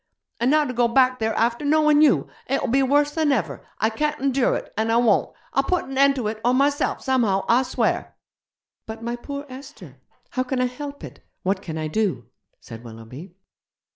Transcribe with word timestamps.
And 0.39 0.49
now 0.49 0.65
to 0.65 0.73
go 0.73 0.87
back 0.87 1.19
there 1.19 1.35
after 1.35 1.63
knowin' 1.63 2.01
you! 2.01 2.27
It'll 2.47 2.67
be 2.69 2.81
worse 2.81 3.11
than 3.11 3.31
ever. 3.31 3.63
I 3.77 3.91
can't 3.91 4.19
endure 4.19 4.55
it, 4.55 4.73
and 4.75 4.91
I 4.91 4.97
won't! 4.97 5.29
I'll 5.53 5.61
put 5.61 5.85
an 5.85 5.95
end 5.95 6.15
to 6.15 6.27
it 6.27 6.41
or 6.43 6.55
myself 6.55 7.01
somehow, 7.03 7.45
I 7.47 7.61
swear!' 7.61 8.15
'But 8.87 9.03
my 9.03 9.15
poor 9.15 9.45
Esther, 9.47 9.97
how 10.31 10.41
can 10.41 10.59
I 10.59 10.65
help 10.65 11.03
it? 11.03 11.23
what 11.43 11.61
can 11.61 11.77
I 11.77 11.87
do?' 11.87 12.25
said 12.59 12.83
Willoughby. 12.83 13.35